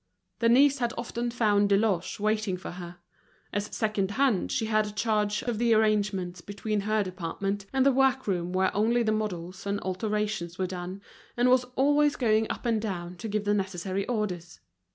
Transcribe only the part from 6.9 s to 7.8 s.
department